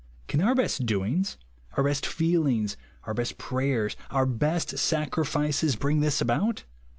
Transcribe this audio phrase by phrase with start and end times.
[0.27, 1.37] Can our best doings,
[1.77, 6.63] our best feel ings, our best prayers, our best sacrifices, bring this about